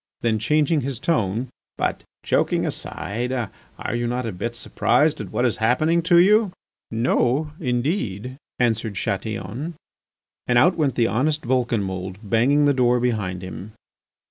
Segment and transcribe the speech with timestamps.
[0.21, 3.31] Then changing his tone: "But, joking aside,
[3.77, 6.53] are you not a bit surprised at what is happening to you?"
[6.89, 9.75] "No, indeed," answered Chatillon.
[10.47, 13.73] And out went the honest Vulcanmould, banging the door behind him.